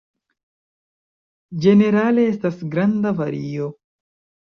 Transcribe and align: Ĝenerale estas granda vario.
Ĝenerale 1.67 2.27
estas 2.33 2.61
granda 2.75 3.15
vario. 3.25 3.73